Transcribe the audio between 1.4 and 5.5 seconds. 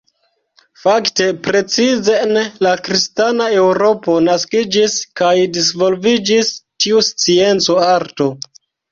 precize en la kristana eŭropo naskiĝis kaj